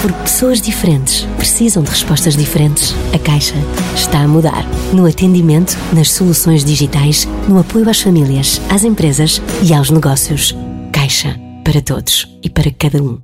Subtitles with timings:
[0.00, 2.94] Porque pessoas diferentes precisam de respostas diferentes.
[3.12, 3.56] A Caixa
[3.94, 4.64] está a mudar.
[4.92, 10.56] No atendimento, nas soluções digitais, no apoio às famílias, às empresas e aos negócios.
[10.92, 11.38] Caixa.
[11.64, 13.18] Para todos e para cada um.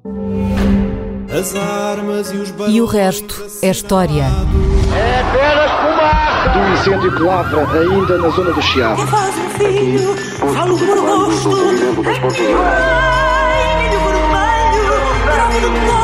[2.69, 4.25] E o resto é história.
[4.95, 6.50] É apenas fumaça!
[6.50, 9.02] Do incêndio que lavra ainda na zona do Chiado.
[9.02, 10.14] Que faz um filho,
[10.55, 11.56] falo por gosto.
[12.62, 14.84] Ai, milho vermelho,
[15.25, 16.03] grave do cor, fogo de amor.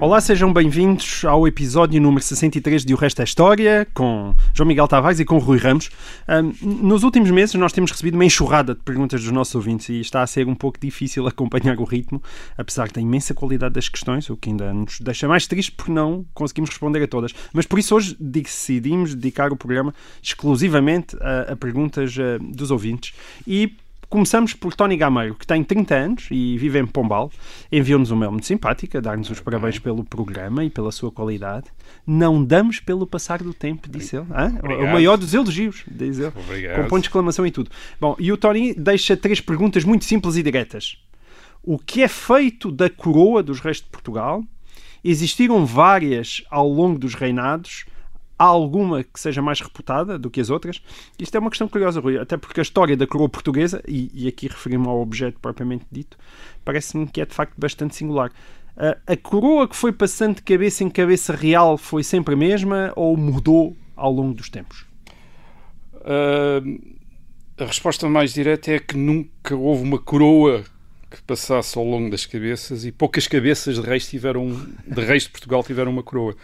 [0.00, 4.86] Olá, sejam bem-vindos ao episódio número 63 de O Resto é História, com João Miguel
[4.86, 5.90] Tavares e com Rui Ramos.
[6.28, 9.98] Um, nos últimos meses nós temos recebido uma enxurrada de perguntas dos nossos ouvintes e
[9.98, 12.22] está a ser um pouco difícil acompanhar o ritmo,
[12.56, 16.24] apesar da imensa qualidade das questões, o que ainda nos deixa mais tristes porque não
[16.32, 17.34] conseguimos responder a todas.
[17.52, 23.12] Mas por isso hoje decidimos dedicar o programa exclusivamente a, a perguntas uh, dos ouvintes
[23.44, 23.76] e
[24.08, 27.30] Começamos por Tony Gameiro, que tem 30 anos e vive em Pombal.
[27.70, 31.66] Enviou-nos uma mail muito simpática, dar-nos os parabéns pelo programa e pela sua qualidade.
[32.06, 34.26] Não damos pelo passar do tempo, disse ele.
[34.82, 36.32] O maior dos elogios, diz ele.
[36.34, 36.76] Obrigado.
[36.76, 37.70] Com ponto de exclamação e tudo.
[38.00, 40.96] Bom, e o Tony deixa três perguntas muito simples e diretas.
[41.62, 44.42] O que é feito da coroa dos reis de Portugal?
[45.04, 47.84] Existiram várias ao longo dos reinados
[48.38, 50.80] há alguma que seja mais reputada do que as outras?
[51.18, 54.28] Isto é uma questão curiosa, Rui, até porque a história da coroa portuguesa, e, e
[54.28, 56.16] aqui referi-me ao objeto propriamente dito,
[56.64, 58.30] parece-me que é de facto bastante singular.
[58.76, 62.92] Uh, a coroa que foi passando de cabeça em cabeça real foi sempre a mesma
[62.94, 64.86] ou mudou ao longo dos tempos?
[65.94, 66.96] Uh,
[67.58, 70.64] a resposta mais direta é que nunca houve uma coroa
[71.10, 74.48] que passasse ao longo das cabeças e poucas cabeças de reis tiveram
[74.86, 76.36] de reis de Portugal tiveram uma coroa.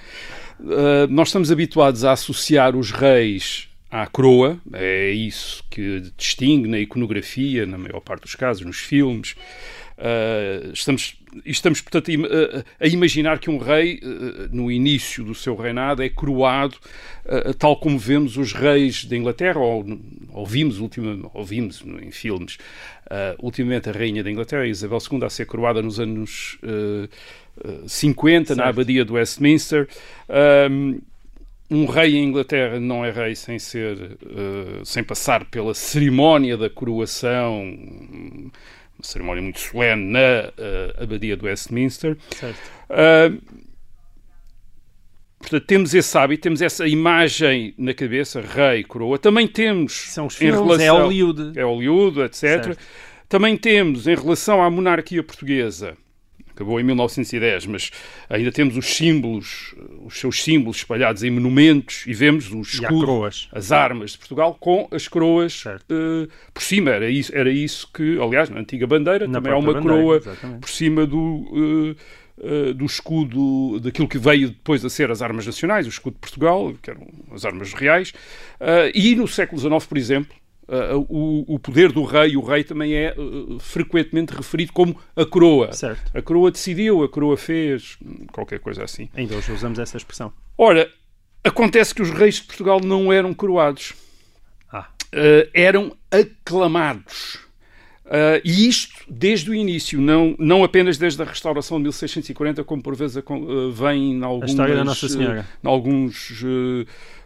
[0.60, 6.78] Uh, nós estamos habituados a associar os reis à coroa, é isso que distingue na
[6.78, 9.36] iconografia, na maior parte dos casos, nos filmes.
[9.96, 12.10] Uh, estamos, estamos, portanto,
[12.80, 16.76] a, imaginar que um rei, uh, no início do seu reinado, é coroado,
[17.24, 19.84] uh, tal como vemos os reis da Inglaterra, ou,
[20.32, 22.58] ou vimos, ultima, ou vimos em filmes,
[23.38, 26.58] ultimamente a rainha da Inglaterra, Isabel II, a ser coroada nos anos
[27.86, 28.58] 50, certo.
[28.58, 29.86] na abadia de Westminster.
[30.70, 31.00] Um,
[31.70, 34.16] um rei em Inglaterra não é rei sem ser,
[34.84, 37.76] sem passar pela cerimónia da coroação,
[38.98, 42.16] uma cerimónia muito solene na uh, abadia de Westminster.
[42.90, 43.40] Uh,
[45.38, 49.18] portanto, temos esse hábito, temos essa imagem na cabeça, rei, coroa.
[49.18, 51.58] Também temos São os filmes, em relação, é Hollywood.
[51.58, 52.40] É Hollywood, etc.
[52.40, 52.78] Certo.
[53.28, 55.96] Também temos, em relação à monarquia portuguesa,
[56.54, 57.90] acabou em 1910, mas
[58.30, 63.72] ainda temos os símbolos, os seus símbolos espalhados em monumentos e vemos os escudos, as
[63.72, 66.90] armas de Portugal com as coroas uh, por cima.
[66.90, 70.16] Era isso, era isso que, aliás, na antiga bandeira na também há uma bandeira, coroa
[70.16, 70.60] exatamente.
[70.60, 71.18] por cima do.
[71.18, 71.96] Uh,
[72.36, 76.20] Uh, do escudo, daquilo que veio depois a ser as armas nacionais, o escudo de
[76.20, 78.12] Portugal, que eram as armas reais,
[78.60, 80.36] uh, e no século XIX, por exemplo,
[80.66, 85.26] Uh, o, o, poder do rei, o rei também é uh, frequentemente referido como a
[85.26, 85.72] coroa.
[85.72, 86.16] Certo.
[86.16, 87.98] A coroa decidiu, a coroa fez,
[88.32, 89.10] qualquer coisa assim.
[89.14, 90.32] Ainda hoje usamos essa expressão.
[90.56, 90.90] Ora,
[91.42, 93.92] acontece que os reis de Portugal não eram coroados.
[94.72, 94.88] Ah.
[95.12, 97.38] Uh, eram aclamados.
[98.44, 102.94] E isto desde o início, não, não apenas desde a restauração de 1640, como por
[102.94, 103.22] vezes
[103.72, 104.50] vem em algumas,
[104.98, 105.48] Senhora.
[105.62, 106.42] em alguns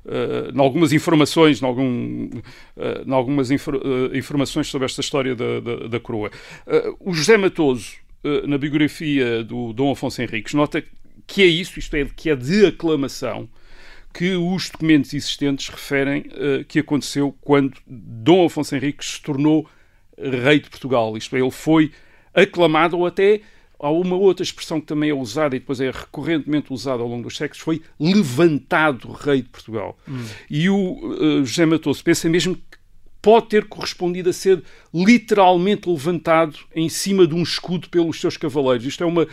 [0.09, 5.35] uh, em algumas informações, em, algum, uh, em algumas infor, uh, informações sobre esta história
[5.35, 6.31] da, da, da coroa.
[7.01, 7.97] o José Matoso,
[8.47, 10.83] na biografia do Dom Afonso Henriques, nota
[11.27, 13.49] que é isso, isto é, que é de aclamação,
[14.13, 16.25] que os documentos existentes referem
[16.67, 19.69] que aconteceu quando Dom Afonso Henriques se tornou
[20.21, 21.17] rei de Portugal.
[21.17, 21.93] Isto é, ele foi
[22.35, 23.41] aclamado ou até
[23.81, 27.23] Há uma outra expressão que também é usada e depois é recorrentemente usada ao longo
[27.23, 29.97] dos séculos, foi levantado rei de Portugal.
[30.09, 30.25] Hum.
[30.51, 32.79] E o uh, José Matoso pensa mesmo que
[33.23, 34.63] pode ter correspondido a ser
[34.93, 38.85] literalmente levantado em cima de um escudo pelos seus cavaleiros.
[38.85, 39.29] Isto é uma,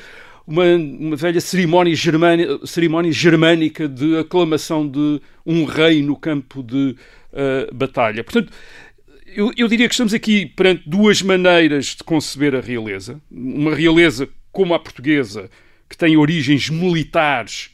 [0.45, 6.95] uma, uma velha cerimónia, germânica, cerimónia germânica de aclamação de um rei no campo de
[7.33, 8.23] uh, batalha.
[8.23, 8.53] Portanto,
[9.35, 13.21] eu, eu, diria que estamos aqui perante duas maneiras de conceber a realeza.
[13.29, 15.49] Uma realeza como a portuguesa,
[15.89, 17.71] que tem origens militares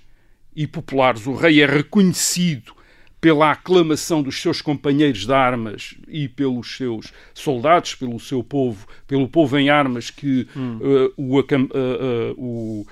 [0.55, 1.27] e populares.
[1.27, 2.73] O rei é reconhecido
[3.21, 9.29] pela aclamação dos seus companheiros de armas e pelos seus soldados, pelo seu povo, pelo
[9.29, 10.79] povo em armas que hum.
[10.81, 12.85] uh, o, uh, uh, o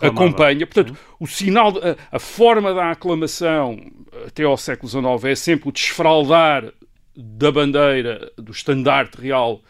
[0.00, 0.64] acompanha.
[0.64, 3.76] Portanto, o sinal, a, a, forma da aclamação
[4.24, 6.72] até ao século XIX é sempre o desfraldar
[7.16, 9.62] da bandeira, do estandarte real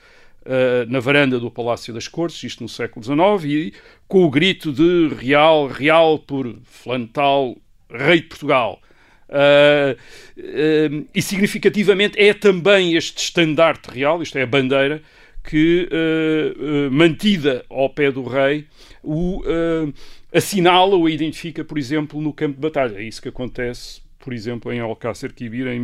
[0.88, 3.74] na varanda do Palácio das Cortes, isto no século XIX, e
[4.06, 7.56] com o grito de Real, Real por Flantal,
[7.90, 8.80] Rei de Portugal.
[9.28, 9.96] Uh,
[10.38, 15.02] uh, e significativamente é também este estandarte real, isto é a bandeira,
[15.42, 18.66] que, uh, mantida ao pé do rei,
[19.02, 19.42] o
[20.32, 22.98] assinala ou identifica, por exemplo, no campo de batalha.
[22.98, 25.80] É isso que acontece, por exemplo, em Alcácer Quibir, em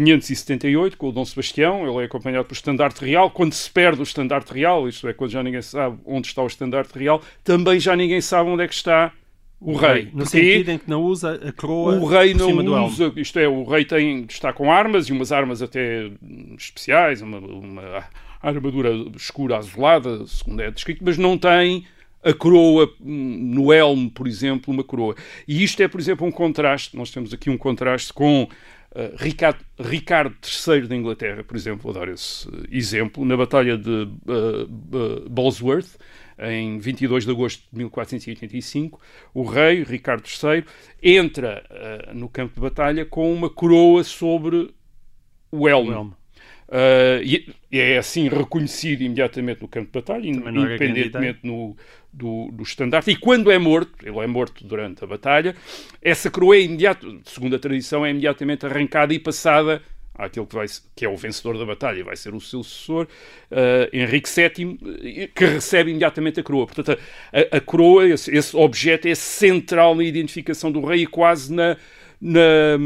[0.00, 1.88] 1578, com o Dom Sebastião.
[1.88, 3.30] Ele é acompanhado pelo estandarte real.
[3.30, 6.46] Quando se perde o estandarte real, isto é, quando já ninguém sabe onde está o
[6.46, 9.12] estandarte real, também já ninguém sabe onde é que está
[9.60, 10.10] o rei.
[10.12, 11.96] No sentido em que não usa a coroa.
[11.96, 15.62] O rei não usa, isto é, o rei tem, está com armas e umas armas
[15.62, 16.10] até
[16.58, 18.04] especiais, uma, uma
[18.42, 21.86] armadura escura azulada, segundo é descrito, mas não tem
[22.22, 25.14] a coroa no elmo, por exemplo, uma coroa.
[25.46, 26.96] E isto é, por exemplo, um contraste.
[26.96, 28.48] Nós temos aqui um contraste com
[28.94, 33.90] uh, Ricardo, Ricardo III da Inglaterra, por exemplo, vou dar esse exemplo, na Batalha de
[33.90, 35.96] uh, uh, Bosworth,
[36.38, 39.00] em 22 de agosto de 1485,
[39.32, 40.64] o rei, Ricardo III,
[41.00, 41.62] entra
[42.12, 44.74] no campo de batalha com uma coroa sobre
[45.52, 45.90] o elmo.
[45.90, 46.16] O elmo.
[47.22, 51.76] E é assim reconhecido imediatamente no campo de batalha, independentemente no,
[52.14, 53.10] do, do estandarte.
[53.10, 55.54] E quando é morto, ele é morto durante a batalha,
[56.00, 59.82] essa coroa é imediato, segundo a tradição, é imediatamente arrancada e passada
[60.14, 63.08] àquele que, vai, que é o vencedor da batalha, vai ser o seu sucessor,
[63.50, 66.66] uh, Henrique VII, que recebe imediatamente a coroa.
[66.66, 66.96] Portanto,
[67.32, 71.76] a, a coroa, esse, esse, objeto é central na identificação do rei e quase na,
[72.20, 72.78] na,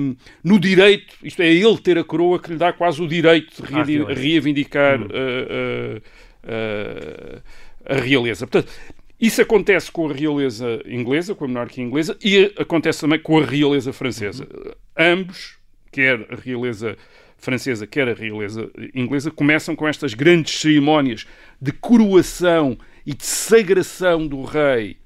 [0.43, 4.01] no direito, isto é, ele ter a coroa que lhe dá quase o direito de
[4.01, 5.09] ah, reivindicar hum.
[5.09, 5.99] uh,
[6.45, 7.43] uh,
[7.85, 8.47] a realeza.
[8.47, 8.73] Portanto,
[9.21, 13.45] isso acontece com a realeza inglesa, com a monarquia inglesa, e acontece também com a
[13.45, 14.45] realeza francesa.
[14.45, 14.73] Uhum.
[14.97, 15.57] Ambos,
[15.91, 16.97] quer a realeza
[17.37, 21.27] francesa, quer a realeza inglesa, começam com estas grandes cerimónias
[21.61, 24.97] de coroação e de sagração do rei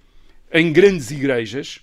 [0.52, 1.80] em grandes igrejas.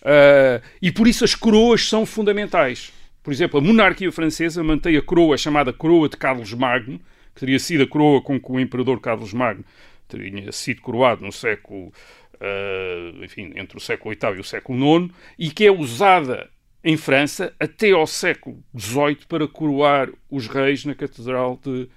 [0.00, 2.92] Uh, e por isso as coroas são fundamentais.
[3.22, 6.98] Por exemplo, a monarquia francesa mantém a coroa chamada coroa de Carlos Magno,
[7.34, 9.64] que teria sido a coroa com que o imperador Carlos Magno
[10.08, 11.92] teria sido coroado no século,
[12.34, 16.48] uh, enfim, entre o século VIII e o século IX, e que é usada
[16.82, 21.88] em França até ao século XVIII para coroar os reis na Catedral de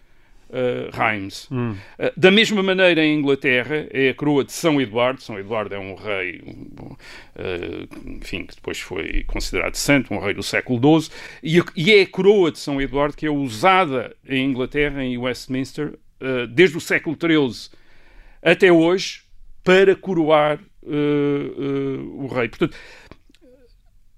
[0.51, 1.47] uh, Reims.
[1.51, 1.71] Hum.
[1.71, 5.21] Uh, da mesma maneira, em Inglaterra, é a coroa de São Eduardo.
[5.21, 10.43] São Eduardo é um rei, uh, enfim, que depois foi considerado santo, um rei do
[10.43, 11.11] século XII,
[11.43, 15.97] e, e, é a coroa de São Eduardo que é usada em Inglaterra, em Westminster,
[16.51, 17.71] desde o século XIII
[18.41, 19.21] até hoje,
[19.63, 22.49] para coroar o rei.
[22.49, 22.75] Portanto,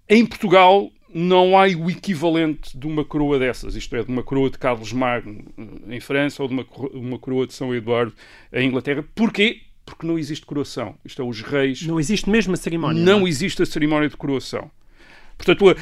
[0.10, 4.50] em Portugal não há o equivalente de uma coroa dessas, isto é, de uma coroa
[4.50, 8.14] de Carlos Magno eh, em França ou de uma, uma coroa de São Eduardo
[8.52, 9.06] em Inglaterra.
[9.14, 9.62] Porquê?
[9.86, 10.96] Porque não existe coroação.
[11.06, 11.84] Isto é, os reis.
[11.84, 13.04] Não existe mesmo a cerimónia.
[13.04, 13.30] Não, não é?
[13.30, 14.72] existe a cerimónia de coroação.
[15.38, 15.76] Portanto, a,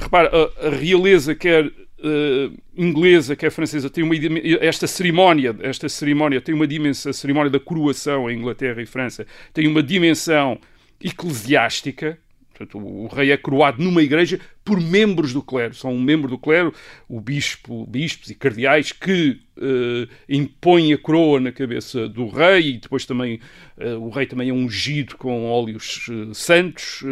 [0.00, 1.70] repara, a, a realeza, quer
[2.04, 4.14] uh, inglesa, quer francesa, tem uma,
[4.60, 9.26] esta cerimónia, esta cerimónia tem uma dimensão, a cerimónia da coroação em Inglaterra e França
[9.52, 10.58] tem uma dimensão
[11.02, 12.18] eclesiástica
[12.54, 15.74] Portanto, o rei é coroado numa igreja por membros do clero.
[15.74, 16.72] São um membro do clero,
[17.08, 22.78] o bispo, bispos e cardeais que uh, impõem a coroa na cabeça do rei e
[22.78, 23.40] depois também
[23.76, 27.02] uh, o rei também é ungido com óleos uh, santos,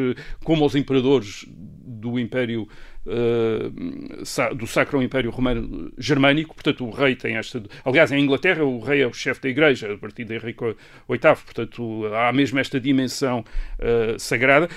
[0.44, 2.68] como os imperadores do Império
[3.06, 7.62] uh, do Sacro Império Romano Germânico, portanto o rei tem esta...
[7.84, 11.36] Aliás, em Inglaterra o rei é o chefe da igreja, a partir de Henrique VIII,
[11.44, 14.68] portanto há mesmo esta dimensão uh, sagrada.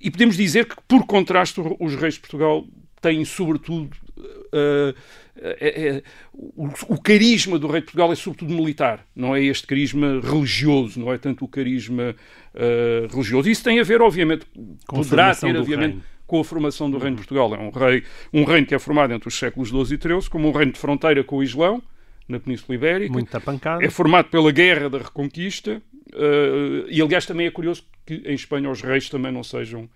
[0.00, 2.66] E podemos dizer que, por contraste, os reis de Portugal
[3.00, 4.94] têm, sobretudo, uh,
[5.36, 6.02] é, é,
[6.32, 10.98] o, o, carisma do rei de Portugal é sobretudo militar, não é este carisma religioso,
[11.00, 12.14] não é tanto o carisma
[12.54, 13.50] uh, religioso.
[13.50, 14.46] Isso tem a ver, obviamente,
[14.86, 17.54] Com poderá ter, obviamente, com a formação do reino de Portugal.
[17.54, 20.48] É um, rei, um reino que é formado entre os séculos XII e XIII, como
[20.48, 21.82] um reino de fronteira com o Islão,
[22.28, 23.12] na Península Ibérica.
[23.12, 23.84] Muita pancada.
[23.84, 25.82] É formado pela Guerra da Reconquista.
[26.12, 29.88] Uh, e, aliás, também é curioso que em Espanha os reis também não sejam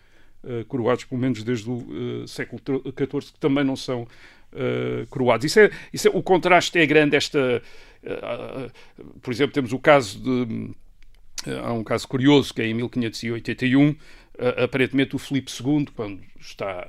[0.44, 4.06] uh, coroados, pelo menos desde o uh, século XIV, que também não são
[5.10, 5.44] coroados.
[5.44, 7.14] Isso é, isso é, o contraste é grande.
[7.14, 7.62] Esta,
[9.20, 10.70] por exemplo, temos o caso de
[11.62, 13.94] há um caso curioso que é em 1581,
[14.62, 16.86] aparentemente o Filipe II, quando está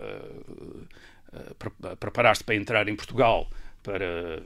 [1.84, 3.50] a preparar-se para entrar em Portugal
[3.84, 4.42] para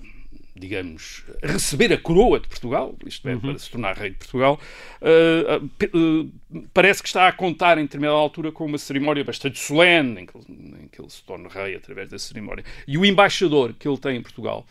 [0.55, 3.39] digamos, receber a coroa de Portugal, isto é, uhum.
[3.39, 4.59] para se tornar rei de Portugal,
[5.01, 6.31] uh, uh,
[6.73, 10.37] parece que está a contar em determinada altura com uma cerimónia bastante solene, em que,
[10.37, 12.63] em que, ele se torna rei através da cerimónia.
[12.87, 14.65] E o embaixador que ele tem em Portugal,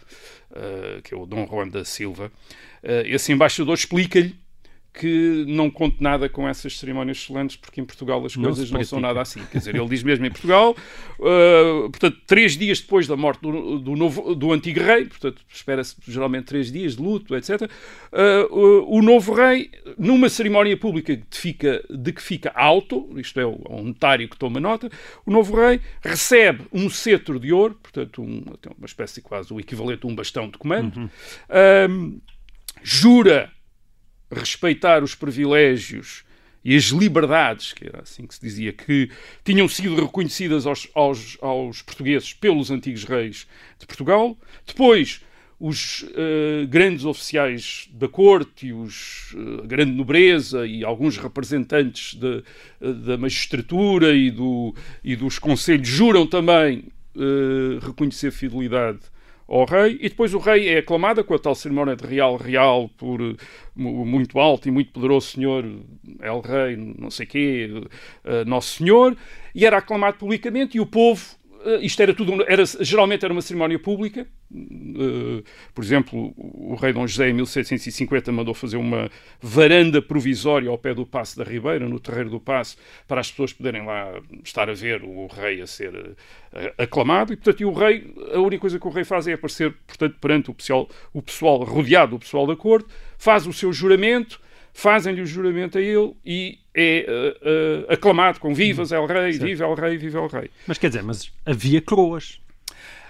[0.52, 2.30] uh, que é o Dom Juan da Silva,
[3.04, 4.34] esse embaixador explica-lhe
[4.92, 8.84] que não conte nada com essas cerimónias solenes, porque em Portugal as coisas não, não
[8.84, 9.42] são nada assim.
[9.50, 10.76] Quer dizer, ele diz mesmo em Portugal,
[11.18, 15.96] uh, portanto, três dias depois da morte do, do, novo, do antigo rei, portanto, espera-se
[16.06, 21.24] geralmente três dias de luto, etc., uh, o, o, novo rei, numa cerimónia pública de,
[21.30, 24.90] fica, de que fica alto, isto é, um notário que toma nota,
[25.24, 28.44] o novo rei recebe um cetro de ouro, portanto, um,
[28.76, 31.06] uma espécie quase o equivalente a um bastão de comando, uhum.
[31.06, 32.20] uh,
[32.82, 33.50] jura
[34.32, 36.24] respeitar os privilégios
[36.64, 39.10] e as liberdades, que era assim que se dizia, que
[39.44, 43.46] tinham sido reconhecidas aos, aos, aos portugueses pelos antigos reis
[43.78, 44.36] de Portugal.
[44.66, 45.20] Depois,
[45.58, 52.42] os uh, grandes oficiais da corte e os uh, grande nobreza e alguns representantes de,
[52.80, 54.74] uh, da magistratura e, do,
[55.04, 56.84] e dos conselhos juram também
[57.82, 59.00] reconhecer fidelidade
[59.54, 62.88] ao rei, e depois o rei é aclamado com a tal cerimónia de real real
[62.96, 63.36] por uh,
[63.76, 65.62] muito alto e muito poderoso senhor
[66.20, 69.14] El Rei, não sei quê, uh, Nosso Senhor,
[69.54, 71.41] e era aclamado publicamente, e o povo eh,
[71.80, 74.26] isto era tudo, era, geralmente era uma cerimónia pública.
[74.50, 75.42] Uh,
[75.74, 80.94] por exemplo, o rei Dom José, em 1750, mandou fazer uma varanda provisória ao pé
[80.94, 82.76] do Passo da Ribeira, no terreiro do Passo,
[83.06, 86.16] para as pessoas poderem lá estar a ver o rei a ser uh,
[86.78, 87.32] aclamado.
[87.32, 90.16] E, portanto, e o rei, a única coisa que o rei faz é aparecer, portanto,
[90.20, 94.40] perante o pessoal, o pessoal rodeado, o pessoal da corte, faz o seu juramento
[94.72, 99.46] fazem-lhe o juramento a ele e é uh, uh, aclamado com vivas El Rei, certo.
[99.46, 100.50] viva El Rei, viva El Rei.
[100.66, 102.40] Mas quer dizer, mas havia coroas.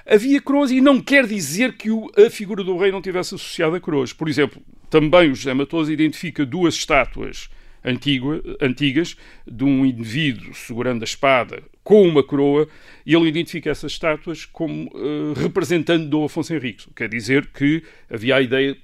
[0.04, 3.76] Havia coroas e não quer dizer que o, a figura do rei não tivesse associado
[3.76, 4.12] a coroas.
[4.12, 7.48] Por exemplo, também o José Matoso identifica duas estátuas
[7.84, 9.16] antiga, antigas
[9.46, 12.68] de um indivíduo segurando a espada com uma coroa
[13.04, 16.88] e ele identifica essas estátuas como uh, representando Dom Afonso Henriques.
[16.94, 18.76] Quer dizer que havia a ideia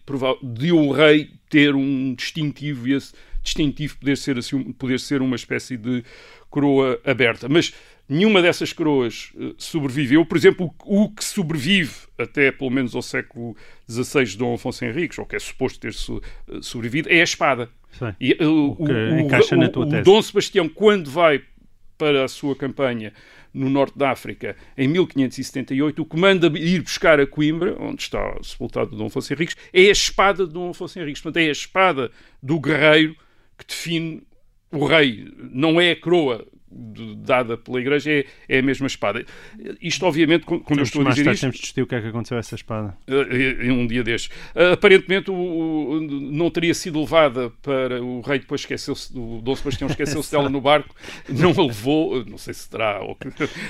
[0.43, 3.13] de um rei ter um distintivo e esse
[3.43, 6.05] distintivo poder ser, assim, poder ser uma espécie de
[6.51, 7.49] coroa aberta.
[7.49, 7.73] Mas
[8.09, 10.25] nenhuma dessas coroas uh, sobreviveu.
[10.25, 13.57] Por exemplo, o, o, que sobrevive até pelo menos ao século
[13.89, 17.25] XVI de Dom Afonso Henriques, ou que é suposto ter so, uh, sobrevivido, é a
[17.25, 17.71] espada.
[18.21, 21.43] E, uh, o, o, o, o Dom Sebastião, quando vai
[21.97, 23.13] para a sua campanha
[23.53, 28.37] no norte da África em 1578, o que manda ir buscar a Coimbra, onde está
[28.43, 31.23] sepultado Dom Afonso Henriques, é a espada de Dom Afonso Henriques.
[31.23, 32.11] Portanto, é a espada
[32.43, 33.17] do guerreiro
[33.57, 34.23] que define
[34.71, 35.33] o rei.
[35.37, 39.25] Não é a coroa dada pela Igreja é, é a mesma espada.
[39.81, 41.41] Isto, obviamente, quando temos eu estou a dizer tarde, isto...
[41.43, 42.97] Temos de discutir o que é que aconteceu a essa espada.
[43.07, 44.31] Eh, em um dia destes.
[44.55, 48.03] Uh, aparentemente, o, o, não teria sido levada para...
[48.03, 49.17] O rei depois esqueceu-se...
[49.17, 50.95] O Dom Sebastião esqueceu-se dela no barco.
[51.29, 52.25] Não a levou.
[52.25, 53.17] Não sei se terá, ou,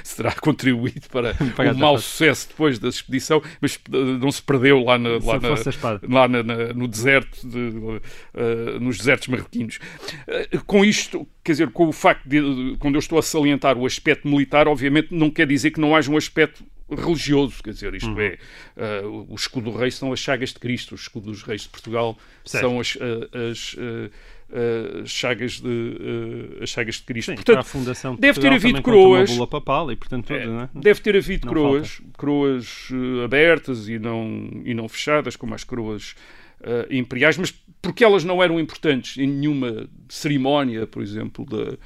[0.02, 1.34] se terá contribuído para
[1.72, 6.08] o mau sucesso depois da expedição, mas eh, não se perdeu lá, na, lá, na,
[6.08, 9.78] lá na, no deserto, de, uh, nos desertos marroquinos.
[10.26, 13.86] Uh, com isto quer dizer, com o facto de, quando eu estou a salientar o
[13.86, 18.10] aspecto militar, obviamente não quer dizer que não haja um aspecto religioso, quer dizer, isto
[18.10, 18.20] uhum.
[18.20, 18.38] é,
[18.76, 21.68] uh, o escudo do rei são as chagas de Cristo, o escudo dos reis de
[21.70, 22.64] Portugal certo.
[22.64, 27.30] são as, uh, as uh, chagas de as chagas de Cristo.
[27.30, 30.64] Sim, portanto, a fundação de deve ter havido coroas, uma papal e portanto tudo, é,
[30.64, 30.68] é?
[30.74, 32.12] deve ter havido não coroas, falta.
[32.16, 32.88] coroas
[33.24, 36.14] abertas e não e não fechadas como as coroas
[36.60, 41.76] uh, imperiais, mas porque elas não eram importantes em nenhuma cerimónia, por exemplo, da,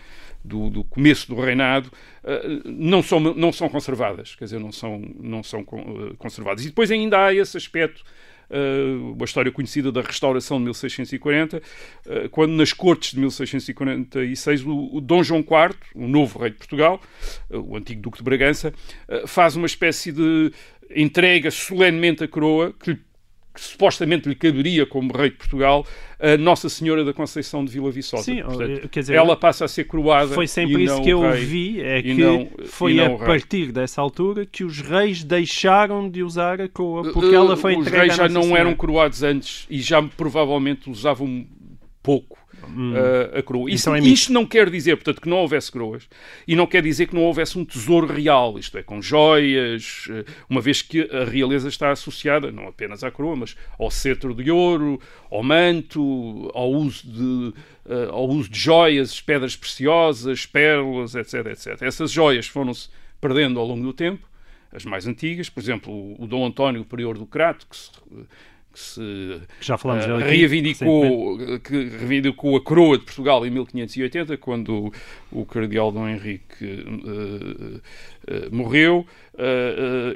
[0.45, 1.91] do, do, começo do reinado,
[2.25, 6.65] uh, não, são, não são conservadas, quer dizer, não são, não são uh, conservadas.
[6.65, 8.03] E depois ainda há esse aspecto
[8.53, 14.97] Uh, uma história conhecida da restauração de 1640, uh, quando nas cortes de 1646 o,
[14.97, 17.01] o Dom João IV, o novo rei de Portugal,
[17.49, 18.75] uh, o antigo Duque de Bragança,
[19.27, 20.53] faz uma espécie de
[20.95, 23.01] entrega solenemente a coroa que lhe
[23.53, 25.87] que supostamente lhe caberia como rei de Portugal,
[26.19, 28.23] a Nossa Senhora da Conceição de Vila Viçosa.
[28.23, 30.35] Sim, Portanto, quer dizer, ela passa a ser coroada.
[30.35, 34.47] Foi sempre isso que eu rei, vi, é que não, foi a partir dessa altura
[34.47, 38.29] que os reis deixaram de usar a coroa, porque uh, ela foi Os reis já
[38.29, 38.61] não Senhora.
[38.61, 41.47] eram coroados antes e já provavelmente usavam
[42.03, 43.71] pouco uh, a coroa.
[43.71, 46.09] Isso, Então é isto não quer dizer, portanto, que não houvesse coroas
[46.47, 50.25] e não quer dizer que não houvesse um tesouro real, isto é, com joias, uh,
[50.49, 54.51] uma vez que a realeza está associada não apenas à coroa, mas ao cetro de
[54.51, 55.01] ouro,
[55.31, 57.55] ao manto, ao uso de,
[57.93, 61.83] uh, ao uso de joias, pedras preciosas, pérolas, etc, etc.
[61.83, 62.89] Essas joias foram-se
[63.21, 64.27] perdendo ao longo do tempo,
[64.73, 67.91] as mais antigas, por exemplo, o, o Dom António, o prior do Crato, que se,
[68.73, 73.51] que se Já falámos eh, dele aqui, reivindicou, que reivindicou a coroa de Portugal em
[73.51, 74.93] 1580, quando
[75.31, 77.81] o, cardeal Dom Henrique eh,
[78.27, 79.07] eh, morreu.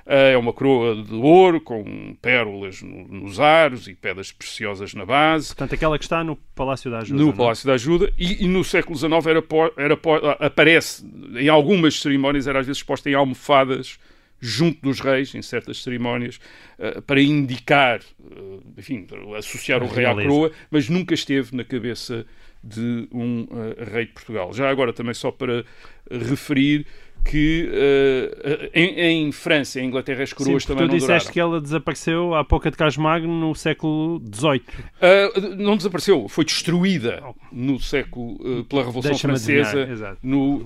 [0.06, 5.06] Uh, é uma coroa de ouro com pérolas no, nos aros e pedras preciosas na
[5.06, 5.48] base.
[5.48, 7.20] Portanto, aquela que está no Palácio da Ajuda.
[7.20, 7.36] No não?
[7.36, 8.12] Palácio da Ajuda.
[8.18, 9.44] E, e, no século XIX era,
[9.76, 10.00] era,
[10.40, 11.06] aparece,
[11.36, 14.00] em algumas cerimónias, era às vezes exposta em almofadas
[14.40, 16.40] junto dos reis, em certas cerimónias,
[16.78, 19.06] uh, para indicar, uh, enfim,
[19.38, 22.26] associar o rei à coroa, mas nunca esteve na cabeça
[22.64, 23.48] de um
[23.92, 24.52] rei de Portugal.
[24.54, 25.64] Já agora, também só para
[26.10, 26.86] referir
[27.24, 31.34] que uh, em, em, França em Inglaterra as coroas Sim, também tu não disseste duraram.
[31.34, 34.62] que ela desapareceu há pouco de Casmagno no século XVIII.
[35.02, 40.66] Uh, não desapareceu, foi destruída no século uh, pela Revolução Francesa no,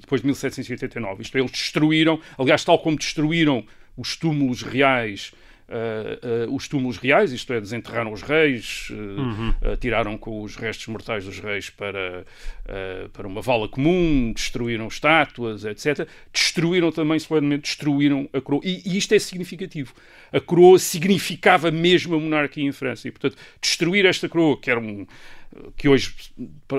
[0.00, 1.22] depois de 1789.
[1.22, 3.64] Isto é, eles destruíram, aliás, tal como destruíram
[3.96, 5.32] os túmulos reais
[5.72, 9.54] Uh, uh, os túmulos reais, isto é, desenterraram os reis, uh, uhum.
[9.80, 12.26] tiraram com os restos mortais dos reis para,
[13.10, 16.06] para uma vala comum, destruíram estátuas, etc.
[16.30, 18.60] Destruíram também, solenemente, destruíram a coroa.
[18.62, 19.94] E, e, isto é significativo.
[20.30, 23.08] A coroa significava mesmo a monarquia em França.
[23.08, 25.06] E, portanto, destruir esta coroa, que era um
[25.76, 26.14] que hoje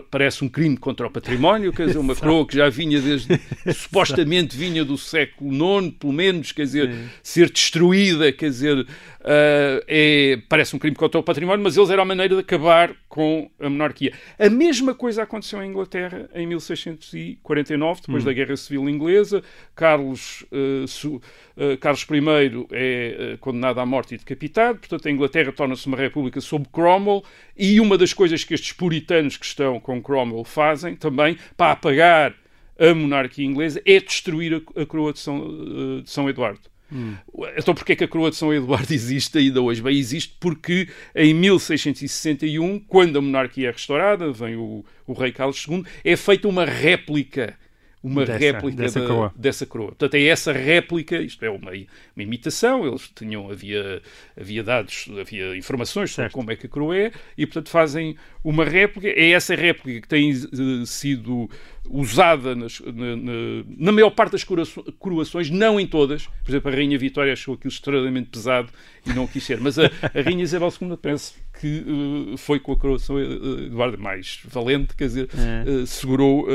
[0.09, 3.39] parece um crime contra o património, quer dizer, uma coroa que já vinha desde,
[3.73, 8.87] supostamente vinha do século IX, pelo menos, quer dizer, ser destruída, quer dizer,
[9.23, 12.93] uh, é, parece um crime contra o património, mas eles eram a maneira de acabar
[13.07, 14.13] com a monarquia.
[14.37, 18.25] A mesma coisa aconteceu em Inglaterra em 1649, depois hum.
[18.25, 19.41] da Guerra Civil Inglesa,
[19.75, 25.51] Carlos, uh, su, uh, Carlos I é condenado à morte e decapitado, portanto a Inglaterra
[25.51, 27.23] torna-se uma república sob Cromwell,
[27.57, 32.35] e uma das coisas que estes puritanos que estão com Cromwell fazem também para apagar
[32.79, 36.72] a monarquia inglesa é destruir a, a coroa de São, de São Eduardo.
[36.93, 37.15] Hum.
[37.57, 39.81] Então porquê é que a coroa de São Eduardo existe ainda hoje?
[39.81, 45.65] Bem, existe porque em 1661, quando a monarquia é restaurada, vem o, o rei Carlos
[45.67, 47.57] II, é feita uma réplica
[48.03, 49.33] uma dessa, réplica dessa, da, coroa.
[49.33, 49.87] dessa coroa.
[49.89, 54.01] Portanto, é essa réplica, isto é uma, uma imitação, eles tinham, havia,
[54.37, 56.33] havia dados, havia informações sobre certo.
[56.33, 60.07] como é que a coroa é, e portanto fazem uma réplica, é essa réplica que
[60.07, 61.49] tem uh, sido
[61.89, 63.33] usada nas, na, na,
[63.77, 66.27] na, maior parte das coroações, não em todas.
[66.43, 68.69] Por exemplo, a Rainha Vitória achou aquilo extremamente pesado
[69.05, 69.59] e não quis ser.
[69.59, 71.85] Mas a, a Rainha Isabel II penso que
[72.33, 75.69] uh, foi com a coroação Eduardo mais valente, quer dizer, é.
[75.69, 76.45] uh, segurou,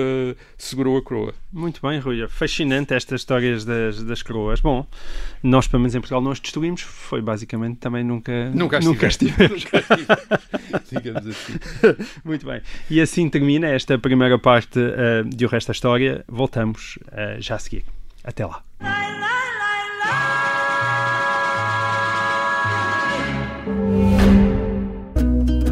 [0.59, 1.35] segurou a coroa.
[1.51, 2.29] Muito bem, Rui.
[2.29, 4.61] Fascinante estas histórias das, das coroas.
[4.61, 4.87] Bom,
[5.43, 6.83] nós, pelo menos em Portugal, não as destruímos.
[6.83, 9.65] Foi basicamente também nunca, nunca, nunca estivemos.
[9.65, 10.91] Nunca estivemos.
[10.91, 11.55] Digamos assim.
[12.23, 12.61] Muito bem.
[12.91, 14.79] E assim termina esta primeira parte
[15.27, 16.23] de O Resto da História.
[16.29, 16.99] Voltamos
[17.39, 17.85] já a seguir.
[18.23, 18.63] Até lá.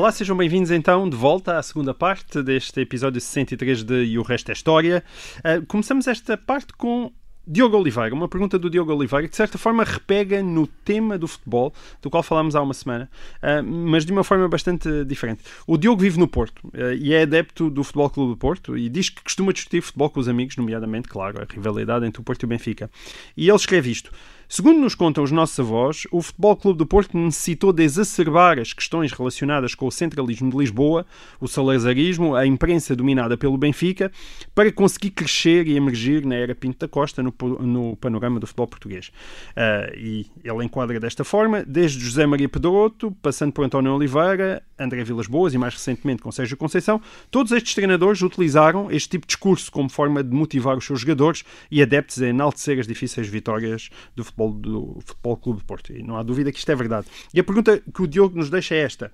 [0.00, 4.22] Olá, sejam bem-vindos então de volta à segunda parte deste episódio 63 de E o
[4.22, 5.04] Resto é História.
[5.40, 7.12] Uh, começamos esta parte com
[7.46, 11.28] Diogo Oliveira, uma pergunta do Diogo Oliveira que de certa forma repega no tema do
[11.28, 13.10] futebol, do qual falámos há uma semana,
[13.42, 15.42] uh, mas de uma forma bastante diferente.
[15.66, 18.88] O Diogo vive no Porto uh, e é adepto do Futebol Clube do Porto e
[18.88, 22.44] diz que costuma discutir futebol com os amigos, nomeadamente, claro, a rivalidade entre o Porto
[22.44, 22.90] e o Benfica.
[23.36, 24.10] E ele escreve isto.
[24.52, 28.72] Segundo nos contam os nossos avós, o Futebol Clube do Porto necessitou de exacerbar as
[28.72, 31.06] questões relacionadas com o centralismo de Lisboa,
[31.40, 34.10] o salazarismo, a imprensa dominada pelo Benfica,
[34.52, 38.66] para conseguir crescer e emergir na era Pinto da Costa no, no panorama do futebol
[38.66, 39.12] português.
[39.50, 45.04] Uh, e ele enquadra desta forma, desde José Maria Pedroto, passando por António Oliveira, André
[45.04, 49.28] Vilas Boas e mais recentemente com Sérgio Conceição, todos estes treinadores utilizaram este tipo de
[49.28, 53.90] discurso como forma de motivar os seus jogadores e adeptos a enaltecer as difíceis vitórias
[54.16, 55.92] do futebol futebol do Futebol Clube de Porto.
[55.92, 57.06] E não há dúvida que isto é verdade.
[57.34, 59.12] E a pergunta que o Diogo nos deixa é esta: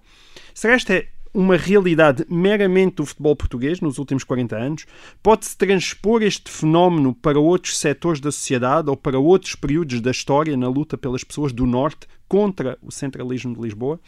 [0.55, 4.87] será esta é uma realidade meramente do futebol português nos últimos 40 anos?
[5.23, 10.57] Pode-se transpor este fenómeno para outros setores da sociedade ou para outros períodos da história
[10.57, 14.01] na luta pelas pessoas do Norte contra o centralismo de Lisboa?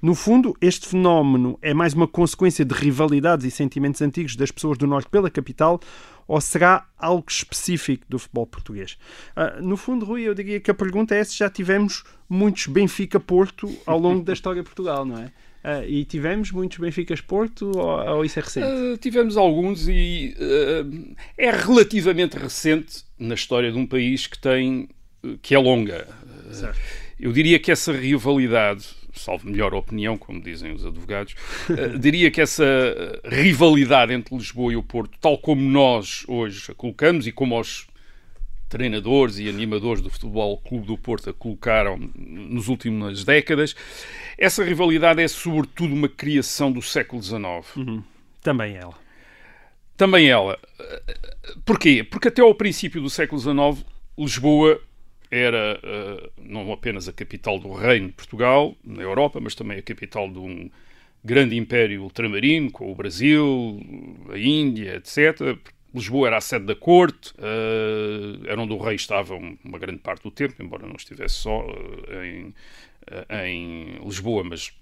[0.00, 4.78] No fundo, este fenómeno é mais uma consequência de rivalidades e sentimentos antigos das pessoas
[4.78, 5.80] do Norte pela capital
[6.28, 8.98] ou será algo específico do futebol português?
[9.34, 13.74] Uh, no fundo, Rui, eu diria que a pergunta é se já tivemos muitos Benfica-Porto
[13.86, 15.32] ao longo da história de Portugal, não é?
[15.64, 18.66] Uh, e tivemos muitos Benficas-Porto ou, ou, isso é recente?
[18.66, 24.88] Uh, tivemos alguns e uh, é relativamente recente na história de um país que tem
[25.42, 26.06] que é longa.
[27.18, 28.86] eu diria que essa rivalidade
[29.18, 31.34] salvo melhor opinião, como dizem os advogados,
[31.68, 32.64] uh, diria que essa
[33.24, 37.86] rivalidade entre Lisboa e o Porto, tal como nós hoje a colocamos e como os
[38.68, 43.74] treinadores e animadores do Futebol Clube do Porto a colocaram nos últimas décadas,
[44.36, 47.42] essa rivalidade é sobretudo uma criação do século XIX.
[47.76, 48.02] Uhum.
[48.42, 48.94] Também ela.
[49.96, 50.58] Também ela.
[51.64, 52.04] Porquê?
[52.04, 53.84] Porque até ao princípio do século XIX,
[54.16, 54.80] Lisboa
[55.30, 59.82] era uh, não apenas a capital do Reino de Portugal, na Europa, mas também a
[59.82, 60.70] capital de um
[61.24, 63.80] grande império ultramarino, com o Brasil,
[64.32, 65.58] a Índia, etc.
[65.94, 70.22] Lisboa era a sede da corte, uh, era onde o rei estava uma grande parte
[70.22, 72.54] do tempo, embora não estivesse só uh, em,
[73.44, 74.72] em Lisboa, mas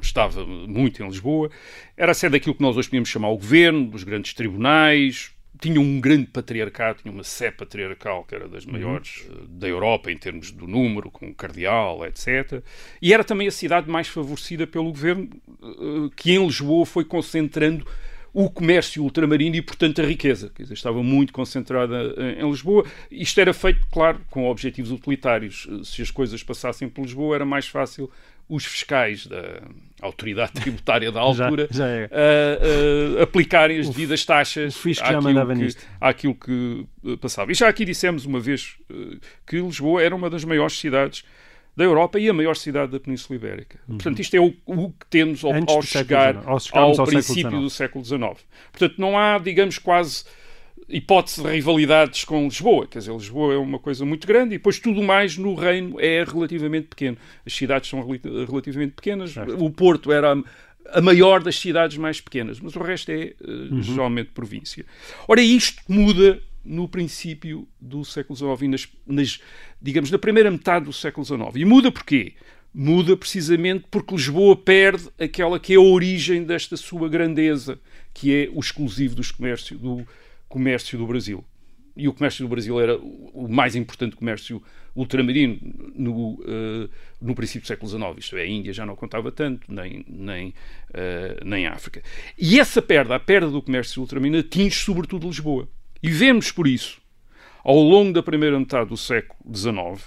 [0.00, 1.50] estava muito em Lisboa.
[1.96, 5.32] Era a sede daquilo que nós hoje podíamos chamar o governo, dos grandes tribunais,
[5.62, 8.72] tinha um grande patriarcado, tinha uma sé patriarcal que era das uhum.
[8.72, 9.46] maiores uhum.
[9.48, 12.60] da Europa em termos do número, com o cardeal, etc.
[13.00, 15.30] E era também a cidade mais favorecida pelo governo,
[15.62, 17.86] eh, que em Lisboa foi concentrando
[18.34, 20.50] o comércio ultramarino e, portanto, a riqueza.
[20.52, 22.84] Quer dizer, estava muito concentrada em Lisboa.
[23.10, 25.68] Isto era feito, claro, com objetivos utilitários.
[25.84, 28.10] Se as coisas passassem por Lisboa, era mais fácil
[28.52, 29.62] os fiscais da
[30.02, 32.10] autoridade tributária da altura já, já é.
[32.12, 37.50] a, a, aplicarem as devidas taxas àquilo que, àquilo que eh, passava.
[37.50, 41.24] E já aqui dissemos uma vez eh, que Lisboa era uma das maiores cidades
[41.74, 43.78] da Europa e a maior cidade da Península Ibérica.
[43.88, 43.96] Uhum.
[43.96, 47.70] Portanto, isto é o, o que temos ao, ao chegar ao, ao princípio século do
[47.70, 48.46] século XIX.
[48.70, 50.24] Portanto, não há, digamos, quase
[50.92, 52.86] hipótese de rivalidades com Lisboa.
[52.86, 56.22] Quer dizer, Lisboa é uma coisa muito grande e depois tudo mais no reino é
[56.22, 57.16] relativamente pequeno.
[57.46, 58.06] As cidades são
[58.46, 59.34] relativamente pequenas.
[59.58, 60.36] O Porto era
[60.92, 63.82] a maior das cidades mais pequenas, mas o resto é uh, uhum.
[63.82, 64.84] geralmente província.
[65.26, 69.40] Ora, isto muda no princípio do século XIX e nas, nas,
[69.80, 71.56] digamos, na primeira metade do século XIX.
[71.56, 72.34] E muda porquê?
[72.74, 77.78] Muda precisamente porque Lisboa perde aquela que é a origem desta sua grandeza,
[78.14, 80.06] que é o exclusivo dos comércio, do
[80.52, 81.42] comércio do Brasil.
[81.96, 84.62] E o comércio do Brasil era o mais importante comércio
[84.94, 85.58] ultramarino
[85.94, 88.18] no, uh, no princípio do século XIX.
[88.18, 92.02] Isto é, a Índia já não contava tanto, nem, nem, uh, nem a África.
[92.38, 95.68] E essa perda, a perda do comércio ultramarino, atinge sobretudo Lisboa.
[96.02, 97.00] E vemos por isso,
[97.64, 100.04] ao longo da primeira metade do século XIX,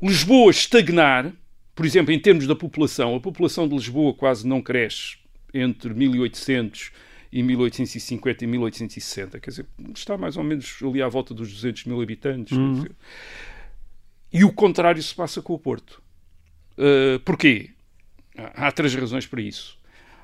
[0.00, 1.32] Lisboa estagnar,
[1.76, 3.14] por exemplo, em termos da população.
[3.14, 5.16] A população de Lisboa quase não cresce
[5.54, 9.40] entre 1800 e 1850 e 1860.
[9.40, 12.56] Quer dizer, está mais ou menos ali à volta dos 200 mil habitantes.
[12.56, 12.84] Uhum.
[14.32, 16.02] E o contrário se passa com o Porto.
[16.76, 17.70] Uh, porquê?
[18.36, 19.78] Há três razões para isso.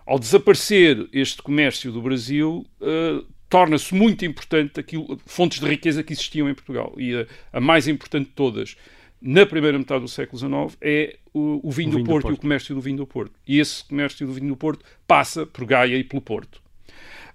[0.05, 6.13] Ao desaparecer este comércio do Brasil, uh, torna-se muito importante aquilo, fontes de riqueza que
[6.13, 6.95] existiam em Portugal.
[6.97, 8.77] E a, a, mais importante de todas,
[9.21, 12.29] na primeira metade do século XIX, é o, o vinho, o do, vinho Porto do
[12.29, 13.33] Porto e o comércio do vinho do Porto.
[13.47, 16.63] E esse comércio do vinho do Porto passa por Gaia e pelo Porto.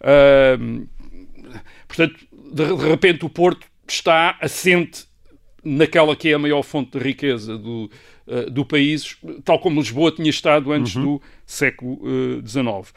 [0.04, 0.88] Uh,
[1.88, 2.16] portanto,
[2.54, 5.06] de, de repente o Porto está assente
[5.64, 7.90] naquela que é a maior fonte de riqueza do,
[8.28, 11.04] uh, do país, tal como Lisboa tinha estado antes uhum.
[11.04, 12.02] do século
[12.46, 12.94] XIX.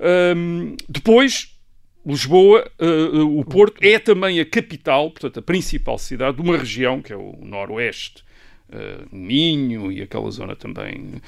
[0.00, 1.58] Um, depois,
[2.06, 7.02] Lisboa, uh, o Porto, é também a capital, portanto, a principal cidade de uma região,
[7.02, 8.24] que é o Noroeste,
[8.70, 11.20] uh, Minho e aquela zona também, uh,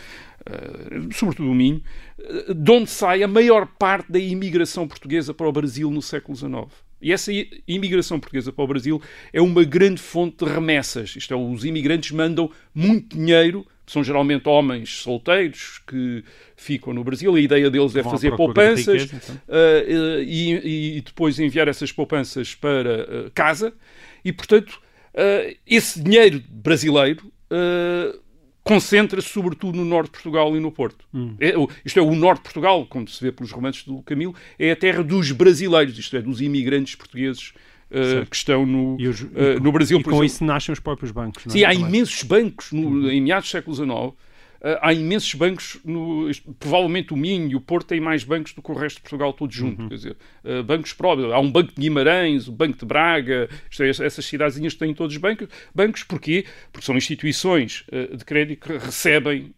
[1.13, 1.83] sobretudo o Minho,
[2.55, 6.67] de onde sai a maior parte da imigração portuguesa para o Brasil no século XIX.
[7.03, 7.31] E essa
[7.67, 11.17] imigração portuguesa para o Brasil é uma grande fonte de remessas.
[11.17, 16.23] Isto é, os imigrantes mandam muito dinheiro são geralmente homens solteiros que
[16.57, 17.35] ficam no Brasil.
[17.35, 19.35] A ideia deles é fazer poupanças riqueza, então.
[19.49, 23.75] uh, e, e, depois enviar essas poupanças para uh, casa.
[24.25, 24.81] E, portanto,
[25.13, 27.33] uh, esse dinheiro brasileiro
[28.63, 31.05] concentra-se sobretudo no norte de Portugal e no Porto.
[31.13, 31.35] Hum.
[31.41, 34.71] É, isto é, o norte de Portugal, como se vê pelos romances do Camilo, é
[34.71, 37.53] a terra dos brasileiros, isto é, dos imigrantes portugueses
[37.91, 39.99] uh, que estão no, os, uh, no Brasil.
[39.99, 40.25] E com exemplo.
[40.25, 41.45] isso nascem os próprios bancos.
[41.49, 41.67] Sim, é?
[41.67, 44.15] há imensos bancos no, em meados do século XIX
[44.81, 48.71] há imensos bancos, no, provavelmente o Minho e o Porto têm mais bancos do que
[48.71, 49.83] o resto de Portugal todo junto.
[49.83, 49.89] Uhum.
[49.89, 51.33] Quer dizer, uh, bancos próprios.
[51.33, 55.49] Há um banco de Guimarães, o Banco de Braga, é, essas cidadezinhas têm todos bancos.
[55.75, 56.45] Bancos porquê?
[56.73, 59.55] Porque são instituições uh, de crédito que recebem,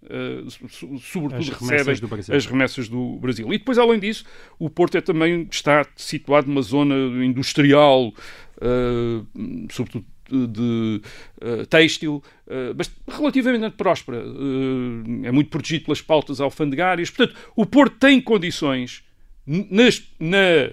[1.01, 1.95] sobretudo as recebem
[2.37, 3.53] as remessas do Brasil.
[3.53, 4.25] E depois, além disso,
[4.59, 8.13] o Porto é também está situado numa zona industrial,
[9.71, 10.05] sobretudo
[10.47, 11.01] de
[11.43, 14.25] uh, têxtil, uh, mas relativamente próspera.
[14.25, 17.11] Uh, é muito protegido pelas pautas alfandegárias.
[17.11, 19.05] Portanto, o Porto tem condições
[19.47, 20.71] nas, na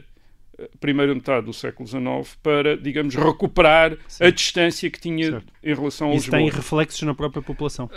[0.80, 4.26] primeira metade do século XIX para, digamos, recuperar Sim.
[4.26, 5.54] a distância que tinha certo.
[5.64, 7.90] em relação ao Isso tem reflexos na própria população.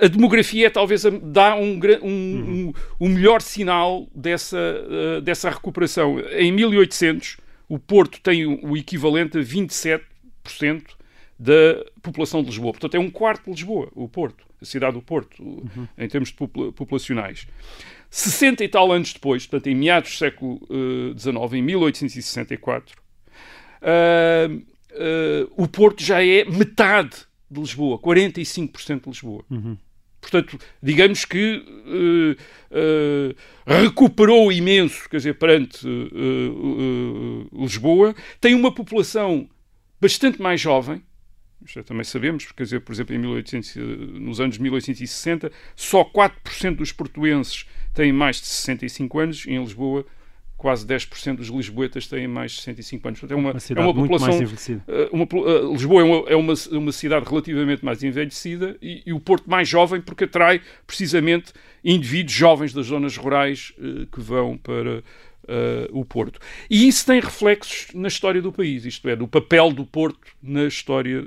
[0.00, 2.72] A demografia talvez dá um, um, uhum.
[3.00, 6.18] um, um melhor sinal dessa, dessa recuperação.
[6.20, 7.36] Em 1800
[7.72, 10.02] o Porto tem o equivalente a 27%
[11.38, 12.72] da população de Lisboa.
[12.72, 15.88] Portanto, é um quarto de Lisboa, o Porto, a cidade do Porto, uhum.
[15.96, 17.46] em termos de populacionais.
[18.10, 20.60] 60 e tal anos depois, portanto, em meados do século
[21.16, 23.00] XIX, uh, em 1864,
[23.80, 29.42] uh, uh, o Porto já é metade de Lisboa, 45% de Lisboa.
[29.50, 29.78] Uhum.
[30.22, 32.32] Portanto, digamos que uh,
[32.70, 33.34] uh,
[33.66, 38.14] recuperou imenso, quer dizer, perante uh, Lisboa.
[38.40, 39.50] Tem uma população
[40.00, 41.02] bastante mais jovem,
[41.66, 43.76] isto também sabemos, quer dizer, por exemplo, em 1800,
[44.20, 50.06] nos anos 1860, só 4% dos portuenses têm mais de 65 anos, em Lisboa
[50.62, 53.20] quase 10% dos lisboetas têm mais de 65 anos.
[53.20, 54.40] Portanto, é uma, uma é uma população.
[54.86, 59.12] Eh, uma, uh, Lisboa é, uma, é uma, uma, cidade relativamente mais envelhecida e, e,
[59.12, 61.52] o Porto mais jovem, porque atrai precisamente
[61.84, 65.02] indivíduos jovens das zonas rurais uh, que vão para uh,
[65.90, 66.38] o Porto.
[66.70, 70.66] E isso tem reflexos na história do país, isto é, do papel do Porto na
[70.66, 71.24] história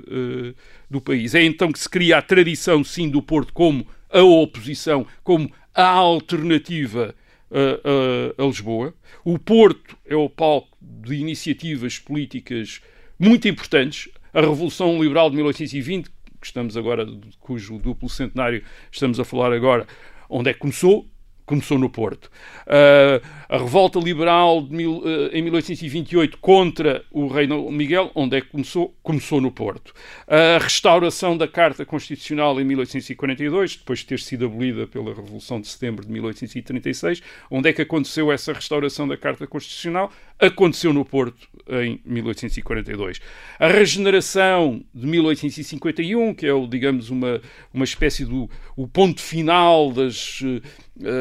[0.88, 1.34] do país.
[1.34, 5.84] É então que se cria a tradição, sim, do Porto como a oposição, como a
[5.84, 7.14] alternativa
[7.50, 8.94] a, a, Lisboa.
[9.24, 12.80] O Porto é o palco de iniciativas políticas
[13.18, 14.08] muito importantes.
[14.32, 17.06] A Revolução Liberal de 1820, que estamos agora,
[17.40, 19.86] cujo duplo centenário estamos a falar agora,
[20.28, 21.08] onde é que começou?
[21.46, 22.26] Começou no Porto.
[22.66, 28.48] Uh, a revolta liberal mil, uh, em 1828 contra o rei Miguel, onde é que
[28.48, 28.94] começou?
[29.02, 29.94] Começou no Porto.
[30.26, 35.68] A restauração da Carta Constitucional em 1842, depois de ter sido abolida pela Revolução de
[35.68, 40.10] Setembro de 1836, onde é que aconteceu essa restauração da Carta Constitucional?
[40.38, 43.20] Aconteceu no Porto em 1842.
[43.58, 47.40] A regeneração de 1851, que é, digamos, uma,
[47.72, 50.60] uma espécie do o ponto final das uh,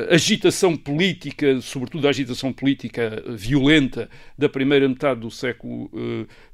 [0.09, 5.89] agitação política, sobretudo a agitação política violenta da primeira metade do século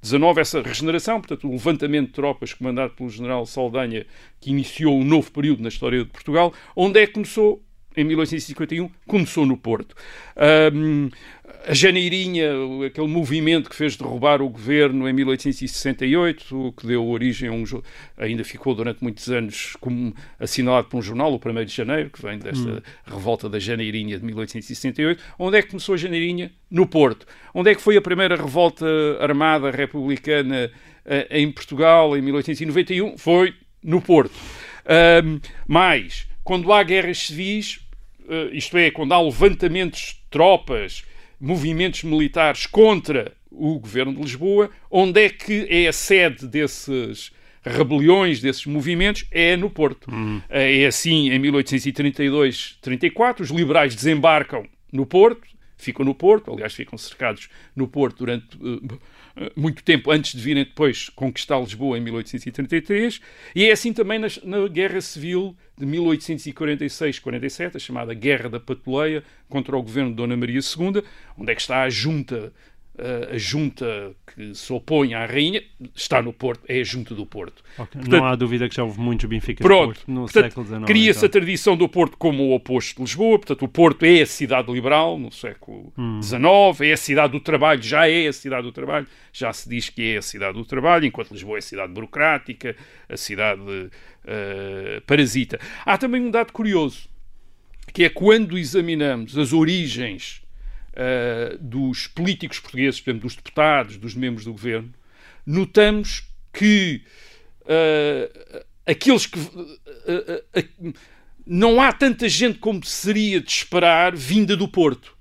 [0.04, 4.06] XIX, uh, essa regeneração, portanto, o levantamento de tropas comandado pelo general Saldanha,
[4.40, 7.64] que iniciou um novo período na história de Portugal, onde é que começou
[7.96, 9.96] em 1851, começou no Porto.
[10.74, 11.10] Um,
[11.66, 12.52] a Janeirinha,
[12.88, 17.64] aquele movimento que fez derrubar o governo em 1868, o que deu origem a um
[18.18, 22.22] ainda ficou durante muitos anos como assinalado por um jornal, o 1 de Janeiro, que
[22.22, 22.82] vem desta hum.
[23.06, 25.22] revolta da Janeirinha de 1868.
[25.38, 26.52] Onde é que começou a Janeirinha?
[26.70, 27.28] No Porto.
[27.54, 28.86] Onde é que foi a primeira revolta
[29.20, 30.72] armada republicana
[31.06, 33.18] uh, em Portugal em 1891?
[33.18, 34.34] Foi no Porto.
[35.24, 37.80] Um, mais, quando há guerras civis,
[38.22, 41.04] uh, isto é, quando há levantamentos de tropas
[41.40, 47.32] movimentos militares contra o governo de Lisboa, onde é que é a sede desses
[47.64, 50.10] rebeliões, desses movimentos, é no Porto.
[50.12, 50.42] Hum.
[50.50, 57.50] É assim, em 1832-34, os liberais desembarcam no Porto, ficam no Porto, aliás, ficam cercados
[57.76, 59.00] no Porto durante uh,
[59.56, 63.22] muito tempo antes de virem depois conquistar Lisboa em 1833,
[63.56, 69.24] e é assim também na, na Guerra Civil de 1846-47, a chamada Guerra da Patuleia,
[69.50, 71.04] contra o governo de Dona Maria II,
[71.38, 72.54] onde é que está a junta
[73.32, 75.64] a junta que se opõe à rainha
[75.96, 77.64] está no Porto, é a junta do Porto.
[77.74, 77.86] Okay.
[78.02, 80.86] Portanto, não há dúvida que já houve muitos Benfica pronto, Porto no portanto, século XIX.
[80.86, 81.28] Cria-se então.
[81.28, 84.72] a tradição do Porto como o oposto de Lisboa, portanto o Porto é a cidade
[84.72, 86.84] liberal no século XIX, hum.
[86.84, 90.14] é a cidade do trabalho, já é a cidade do trabalho, já se diz que
[90.14, 92.76] é a cidade do trabalho, enquanto Lisboa é a cidade burocrática,
[93.10, 95.60] a cidade uh, parasita.
[95.86, 97.10] Há também um dado curioso,
[97.94, 100.41] que é quando examinamos as origens
[100.94, 104.94] uh, dos políticos portugueses, por exemplo, dos deputados, dos membros do governo,
[105.46, 106.24] notamos
[106.54, 107.02] que
[107.62, 109.40] uh, aqueles que.
[109.40, 110.94] Uh,
[111.46, 115.16] não há tanta gente como seria de esperar vinda do Porto.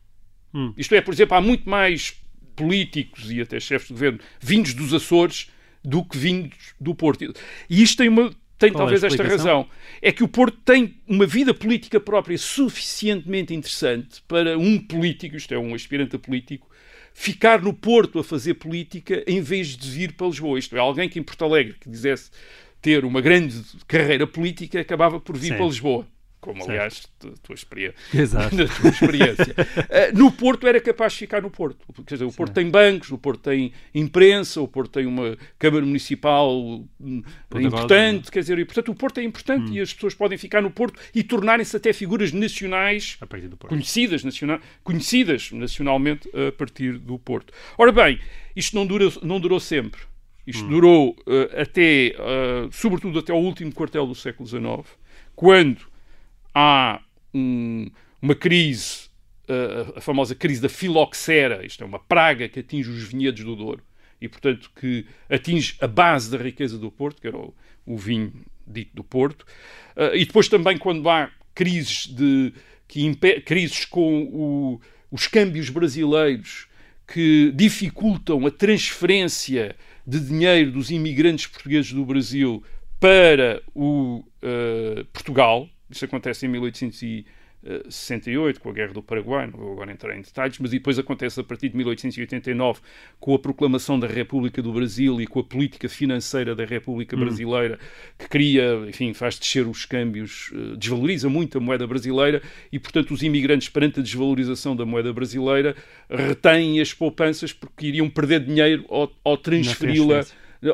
[0.53, 0.73] Hum.
[0.77, 2.15] Isto é, por exemplo, há muito mais
[2.55, 5.51] políticos e até chefes de governo vindos dos Açores
[5.83, 7.35] do que vindos do Porto.
[7.69, 8.31] E isto tem uma,
[8.61, 9.67] tem Qual talvez é esta razão.
[10.03, 15.55] É que o Porto tem uma vida política própria suficientemente interessante para um político, isto
[15.55, 16.69] é, um aspirante a político,
[17.15, 20.59] ficar no Porto a fazer política em vez de vir para Lisboa.
[20.59, 22.31] Isto é, alguém que em Porto Alegre que quisesse
[22.83, 25.57] ter uma grande carreira política acabava por vir Sim.
[25.57, 26.07] para Lisboa
[26.41, 26.71] como certo.
[26.71, 27.97] aliás a tua experiência.
[28.15, 28.57] Exato.
[28.81, 29.55] tua experiência.
[29.55, 31.85] uh, no Porto era capaz de ficar no Porto.
[32.07, 35.85] Quer dizer, o Porto tem bancos, o Porto tem imprensa, o Porto tem uma Câmara
[35.85, 36.51] Municipal
[37.01, 37.23] hum,
[37.55, 39.75] importante, quer dizer, e portanto o Porto é importante hum.
[39.75, 43.19] e as pessoas podem ficar no Porto e tornarem-se até figuras nacionais
[43.69, 47.53] conhecidas, nacional, conhecidas nacionalmente a partir do Porto.
[47.77, 48.19] Ora bem,
[48.57, 50.01] isto não, dura, não durou sempre.
[50.47, 50.69] Isto hum.
[50.69, 54.99] durou uh, até, uh, sobretudo até o último quartel do século XIX,
[55.37, 55.90] quando
[56.55, 57.01] há
[57.35, 59.09] um, uma crise,
[59.49, 63.57] uh, a famosa crise da filoxera, isto é uma praga que atinge os vinhedos do
[63.57, 63.83] Douro
[64.21, 67.55] e, portanto, que atinge a base da riqueza do Porto, que era o,
[67.87, 68.33] o vinho
[68.67, 69.43] dito do Porto,
[69.97, 72.53] uh, e depois também quando há crises, de,
[72.87, 76.69] que crises com o, os câmbios brasileiros
[77.07, 79.75] que dificultam a transferência
[80.07, 82.63] de dinheiro dos imigrantes portugueses do Brasil
[83.01, 89.73] para o uh, Portugal, isso acontece em 1868, com a Guerra do Paraguai, não vou
[89.73, 92.81] agora entrar em detalhes, mas depois acontece a partir de 1889,
[93.19, 97.21] com a proclamação da República do Brasil e com a política financeira da República hum.
[97.21, 97.79] Brasileira,
[98.19, 103.13] que cria, enfim, faz descer os câmbios, eh, desvaloriza muito a moeda brasileira e, portanto,
[103.13, 105.75] os imigrantes, perante a desvalorização da moeda brasileira,
[106.09, 110.25] retêm as poupanças porque iriam perder dinheiro ao, ao transferi-la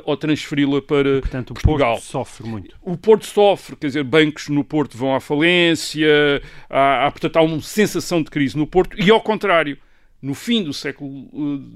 [0.05, 1.94] ou transferi-la para Portanto, o Portugal.
[1.94, 2.77] Porto sofre muito.
[2.83, 7.42] O Porto sofre, quer dizer, bancos no Porto vão à falência, há, há, portanto, há
[7.42, 9.79] uma sensação de crise no Porto e, ao contrário,
[10.20, 11.29] no fim do século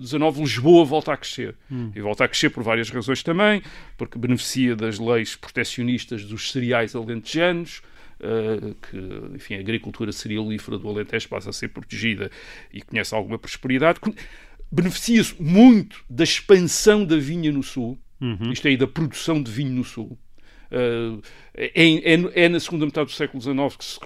[0.02, 1.54] XIX, eh, Lisboa volta a crescer.
[1.70, 1.92] Hum.
[1.94, 3.62] E volta a crescer por várias razões também,
[3.96, 7.82] porque beneficia das leis proteccionistas dos cereais alentejanos,
[8.22, 12.30] Uh, que, enfim, a agricultura cerealífera do Alentejo passa a ser protegida
[12.70, 13.98] e conhece alguma prosperidade
[14.70, 18.52] beneficia-se muito da expansão da vinha no Sul, uhum.
[18.52, 20.18] isto é, da produção de vinho no Sul.
[20.70, 21.20] Uh,
[21.52, 23.98] é, é, é, na segunda metade do século XIX que se,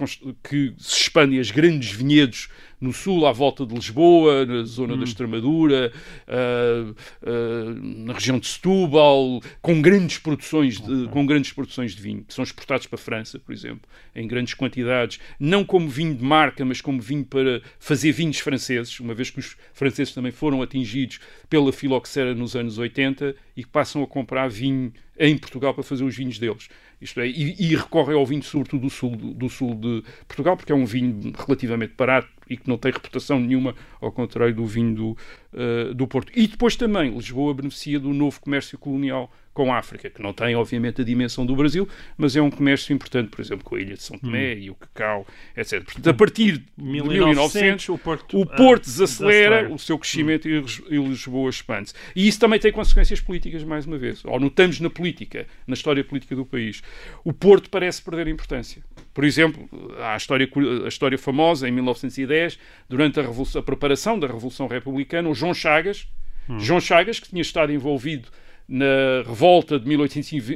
[0.43, 2.49] que se expandem as grandes vinhedos
[2.79, 4.97] no sul, à volta de Lisboa, na zona hum.
[4.97, 5.91] da Extremadura,
[6.27, 7.73] uh, uh,
[8.05, 12.43] na região de Setúbal, com grandes produções de, com grandes produções de vinho, que são
[12.43, 16.81] exportados para a França, por exemplo, em grandes quantidades, não como vinho de marca, mas
[16.81, 21.71] como vinho para fazer vinhos franceses, uma vez que os franceses também foram atingidos pela
[21.71, 26.15] filoxera nos anos 80 e que passam a comprar vinho em Portugal para fazer os
[26.15, 26.67] vinhos deles.
[27.01, 30.71] Isto é, e, e recorrem ao vinho sobretudo do sul, do sul de Portugal, porque
[30.71, 34.95] é um vinho relativamente barato e que não tem reputação nenhuma, ao contrário do vinho
[34.95, 35.17] do,
[35.55, 36.31] uh, do Porto.
[36.35, 40.53] E depois também Lisboa beneficia do novo comércio colonial com a África, que não tem,
[40.53, 41.87] obviamente, a dimensão do Brasil,
[42.17, 44.57] mas é um comércio importante, por exemplo, com a ilha de São Tomé hum.
[44.59, 45.81] e o cacau, etc.
[45.81, 50.45] Portanto, a partir de 1900, o Porto, o Porto uh, desacelera, desacelera, o seu crescimento
[50.45, 50.65] hum.
[50.89, 51.93] e Lisboa expande-se.
[52.13, 54.25] E isso também tem consequências políticas, mais uma vez.
[54.25, 56.83] Ou notamos na política, na história política do país.
[57.23, 58.83] O Porto parece perder importância.
[59.15, 60.47] Por exemplo, há a história,
[60.83, 66.05] a história famosa, em 1910, durante a, a preparação da Revolução Republicana, o João Chagas,
[66.49, 66.59] hum.
[66.59, 68.27] João Chagas, que tinha estado envolvido
[68.67, 70.49] na revolta, de 1800,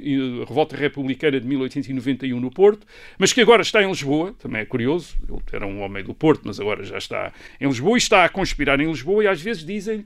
[0.46, 2.86] revolta republicana de 1891 no Porto,
[3.18, 6.42] mas que agora está em Lisboa, também é curioso, ele era um homem do Porto,
[6.44, 7.32] mas agora já está
[7.62, 10.06] em Lisboa e está a conspirar em Lisboa e às vezes dizem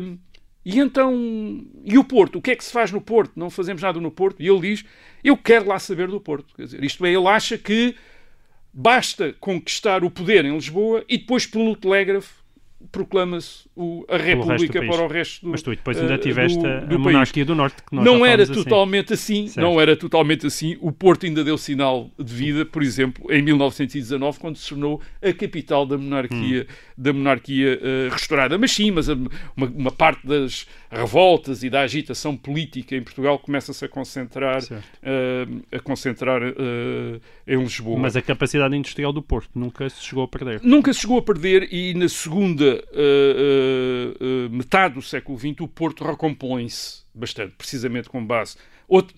[0.00, 0.16] hum,
[0.68, 2.40] e então, e o Porto?
[2.40, 3.34] O que é que se faz no Porto?
[3.36, 4.42] Não fazemos nada no Porto?
[4.42, 4.84] E ele diz,
[5.22, 6.52] eu quero lá saber do Porto.
[6.56, 7.94] Quer dizer, isto é, ele acha que
[8.72, 12.42] basta conquistar o poder em Lisboa e depois pelo telégrafo
[12.90, 16.66] proclama-se o- a República para o resto do Mas tu depois ainda eh, tiveste do-
[16.66, 17.00] a- do a país.
[17.00, 18.54] monarquia do Norte, que não era assim.
[18.54, 19.60] totalmente assim, Certo.
[19.64, 20.76] não era totalmente assim.
[20.80, 25.32] O Porto ainda deu sinal de vida, por exemplo, em 1919, quando se tornou a
[25.32, 26.74] capital da monarquia, Hum.
[26.96, 28.56] da monarquia eh, restaurada.
[28.56, 29.14] Mas sim, mas a-
[29.56, 34.62] uma, uma parte das revoltas e da agitação política em Portugal começa-se a concentrar,
[35.02, 37.98] eh, a concentrar eh, em Lisboa.
[37.98, 40.60] Mas a capacidade industrial do Porto nunca se chegou a perder.
[40.62, 42.82] Nunca se chegou a perder e na segunda
[44.20, 48.56] uh, metade do século XX o Porto recompõe-se bastante, precisamente com base
[48.88, 49.16] outro-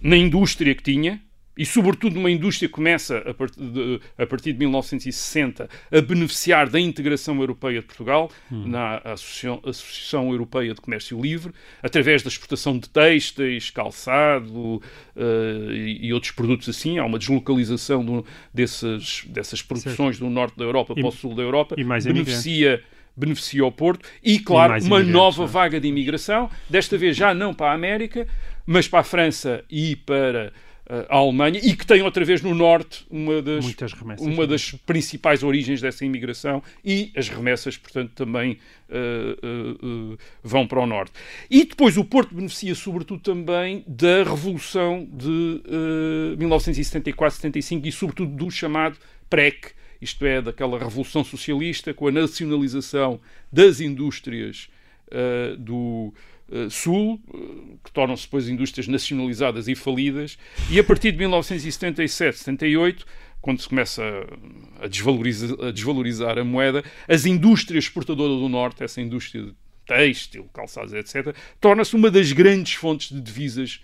[0.00, 1.20] na indústria que tinha
[1.56, 6.68] e sobretudo numa indústria que começa a, part- de, a partir de 1960 a beneficiar
[6.70, 11.52] da integração europeia de Portugal na Associação, Associação Europeia de Comércio Livre
[11.82, 16.98] através da exportação de têxteis, calçado uh, e, e outros produtos assim.
[16.98, 21.34] Há uma deslocalização do- dessas, dessas produções do norte da Europa E- para o sul
[21.34, 21.74] da Europa.
[21.78, 22.82] e mais beneficia
[23.16, 25.48] beneficia o Porto e, claro, mais uma nova não é?
[25.48, 28.26] vaga de imigração, desta vez já não para a América,
[28.66, 30.52] mas para a França e para
[30.88, 34.26] eh, a Alemanha, e que tem outra vez no norte uma das, remessas.
[34.26, 38.58] uma das principais origens dessa imigração e as remessas, portanto, também
[38.90, 41.12] eh, eh, eh, vão para o norte.
[41.50, 48.50] E depois o Porto beneficia, sobretudo, também da Revolução de eh, 1974-75 e, sobretudo, do
[48.50, 48.98] chamado
[49.30, 49.70] PREC,
[50.02, 53.20] isto é, daquela Revolução Socialista com a nacionalização
[53.52, 54.68] das indústrias
[55.12, 56.12] eh, do
[56.50, 60.36] eh, Sul, eh, que tornam-se depois indústrias nacionalizadas e falidas,
[60.68, 63.06] e a partir de 1977, 78,
[63.40, 64.02] quando se começa
[64.80, 69.54] a desvalorizar, a desvalorizar a moeda, as indústrias exportadoras do Norte, essa indústria de
[69.86, 73.80] têxtil, calçados, etc., torna-se uma das grandes fontes de divisas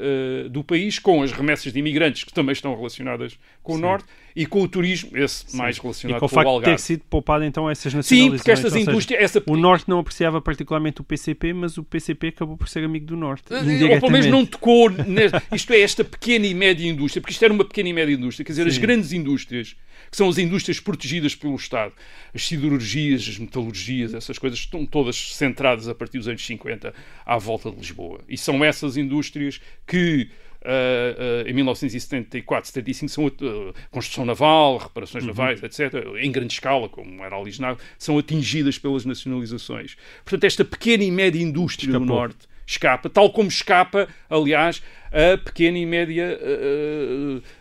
[0.00, 4.06] eh, do país, com as remessas de imigrantes, que também estão relacionadas com o Norte,
[4.36, 6.76] e com o turismo, esse mais E relacionado com o com, o facto de Algarve.
[6.76, 8.40] ter sido poupado então essas Sim, nacionalizações.
[8.40, 9.22] porque estas seja, indústrias...
[9.22, 9.42] Essa...
[9.46, 13.16] O Norte não apreciava particularmente o PCP, mas o PCP acabou por ser amigo do
[13.16, 13.52] Norte.
[13.52, 17.44] Ou pelo menos não tocou, ne- isto é, esta pequena e média indústria, porque isto
[17.44, 18.80] era uma pequena e média indústria, quer dizer, as Sim.
[18.80, 19.74] grandes indústrias,
[20.10, 21.92] que são as indústrias protegidas pelo Estado,
[22.34, 26.94] as siderurgias, as metalurgias, essas coisas estão todas centradas a partir dos anos 50
[27.24, 28.20] à volta de Lisboa.
[28.28, 30.28] E são essas indústrias que
[30.64, 36.88] ah, ah, em 1974, 75 são ah, construção naval, reparações navais, etc., em grande escala,
[36.88, 39.96] como era aliginado, são atingidas pelas nacionalizações.
[40.24, 42.16] Portanto, esta pequena e média indústria do Escapou.
[42.16, 46.38] Norte escapa, tal como escapa, aliás, a pequena e média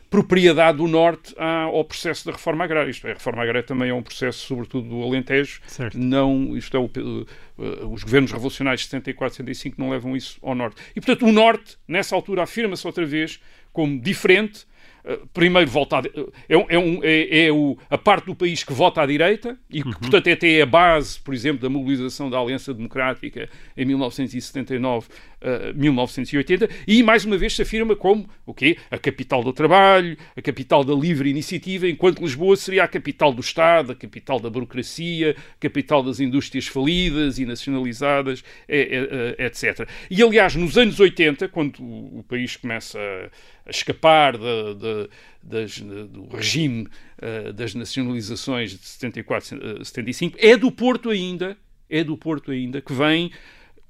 [0.10, 2.90] propriedade do Norte ao processo da reforma agrária.
[2.90, 5.62] Isto é, a reforma agrária também é um processo, sobretudo, do Alentejo.
[5.68, 5.98] Certo.
[5.98, 10.56] Não, isto é, o, eh, os governos revolucionários de 74, 75 não levam isso ao
[10.56, 10.82] Norte.
[10.96, 13.42] E, portanto, o Norte, nessa altura, afirma-se outra vez
[13.74, 14.66] como diferente.
[15.08, 16.12] Eh, Primeiro, volta di-
[16.50, 19.82] é, é, um- é- é o- a parte do país que vota à direita e
[19.84, 25.08] que, portanto, é até a base, por exemplo, da mobilização da Aliança Democrática em 1979,
[25.42, 28.78] eh, 1980, e mais uma vez se afirma como o quê?
[28.92, 33.42] a capital do trabalho, a capital da livre iniciativa, enquanto Lisboa seria a capital do
[33.42, 39.88] Estado, a capital da burocracia, a capital das indústrias falidas e nacionalizadas, eh, eh, etc.
[40.10, 43.30] E aliás, nos anos 80, quando o, o país começa a,
[43.68, 45.08] a escapar da- da-
[45.44, 46.88] das- do regime
[47.22, 51.58] eh, das nacionalizações de 74, eh, 75, é do Porto ainda,
[51.90, 53.32] é do Porto ainda que vem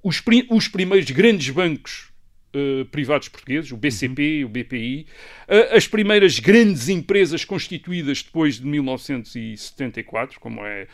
[0.03, 2.07] os, pri- os primeiros grandes bancos
[2.53, 5.05] eh, privados portugueses, o BCP, o BPI,
[5.47, 10.88] eh, as primeiras grandes empresas constituídas depois de 1974, como é eh,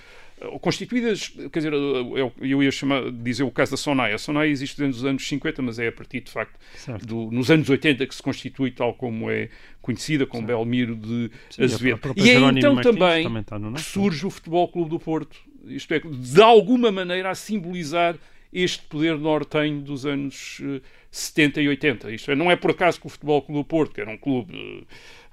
[0.62, 4.14] constituídas, quer dizer, eu, eu ia chamar, dizer o caso da Sonai.
[4.14, 6.58] A Sonai existe desde os anos 50, mas é a partir, de facto,
[7.06, 9.50] do- nos anos 80 que se constitui tal como é
[9.82, 12.00] conhecida, com Belmiro de Sim, Azevedo.
[12.16, 15.38] E é então Martins também, também no que surge o Futebol Clube do Porto.
[15.66, 18.16] Isto é, de alguma maneira a simbolizar
[18.52, 20.80] este poder nortenho dos anos eh,
[21.10, 22.12] 70 e 80.
[22.12, 24.18] Isto é, não é por acaso que o Futebol Clube do Porto, que era um
[24.18, 24.84] clube eh,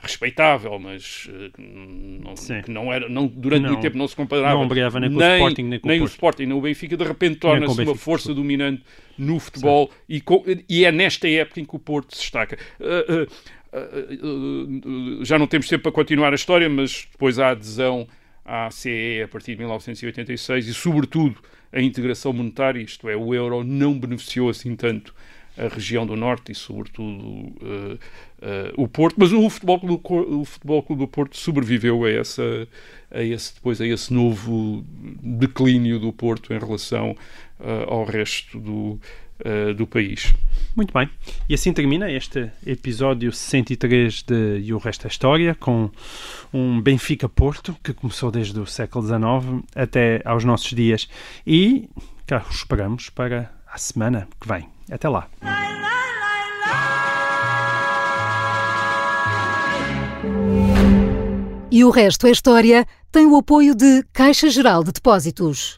[0.02, 4.16] respeitável, mas eh, que não, que não era, não, durante Não- muito tempo não se
[4.16, 6.10] comparava não ombreava nem com o Sporting, nem com o o Porto.
[6.12, 8.82] Sporting, nem o Benfica, de repente Nem com o torna-se uma força dominante
[9.18, 12.58] no futebol e, co- e é nesta época em que o Porto se destaca.
[12.80, 13.22] Uh,
[13.76, 18.06] uh, já não temos tempo para continuar a história, mas depois há a adesão
[18.44, 21.36] à CE a partir de 1986 e, sobretudo,
[21.72, 25.14] a integração monetária, isto é, o euro não beneficiou assim tanto
[25.60, 30.44] a região do Norte e, sobretudo, uh, uh, o Porto, mas o Futebol Clube, o
[30.44, 32.66] Futebol Clube do Porto sobreviveu a, essa,
[33.10, 34.82] a esse, depois a esse novo
[35.22, 37.10] declínio do Porto em relação
[37.60, 38.98] uh, ao resto do,
[39.74, 40.34] do país.
[40.76, 41.08] Muito bem.
[41.48, 45.90] E assim termina este episódio 63 de E o Resto é História, com
[46.52, 51.08] um Benfica-Porto, que começou desde o século XIX até aos nossos dias.
[51.46, 51.88] E
[52.26, 54.79] cá esperamos para a semana que vem.
[54.90, 55.28] Até lá.
[61.70, 65.76] E o Resto é História tem o apoio de Caixa Geral de Depósitos.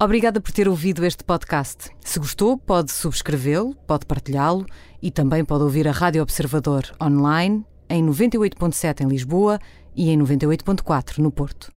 [0.00, 1.90] Obrigada por ter ouvido este podcast.
[2.00, 4.66] Se gostou, pode subscrevê-lo, pode partilhá-lo
[5.00, 9.60] e também pode ouvir a Rádio Observador online em 98.7 em Lisboa
[9.94, 11.70] e em 98.4 no Porto.